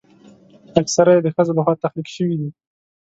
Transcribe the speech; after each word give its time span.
اکثره 0.79 1.11
یې 1.15 1.21
د 1.23 1.27
ښځو 1.35 1.51
لخوا 1.57 1.73
تخلیق 1.83 2.07
شوي 2.15 2.35
دي. 2.41 2.49